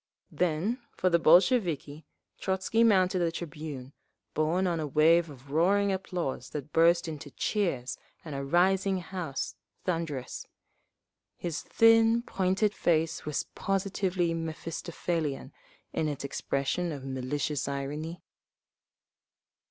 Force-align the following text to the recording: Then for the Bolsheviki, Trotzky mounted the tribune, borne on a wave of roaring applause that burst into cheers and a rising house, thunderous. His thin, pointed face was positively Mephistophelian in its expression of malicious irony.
Then 0.31 0.81
for 0.97 1.11
the 1.11 1.19
Bolsheviki, 1.19 2.07
Trotzky 2.39 2.83
mounted 2.83 3.19
the 3.19 3.31
tribune, 3.31 3.93
borne 4.33 4.65
on 4.65 4.79
a 4.79 4.87
wave 4.87 5.29
of 5.29 5.51
roaring 5.51 5.91
applause 5.91 6.49
that 6.49 6.73
burst 6.73 7.07
into 7.07 7.29
cheers 7.29 7.99
and 8.25 8.33
a 8.33 8.43
rising 8.43 8.97
house, 8.97 9.53
thunderous. 9.85 10.47
His 11.37 11.61
thin, 11.61 12.23
pointed 12.23 12.73
face 12.73 13.25
was 13.25 13.45
positively 13.53 14.33
Mephistophelian 14.33 15.51
in 15.93 16.07
its 16.07 16.23
expression 16.23 16.91
of 16.91 17.05
malicious 17.05 17.67
irony. 17.67 18.23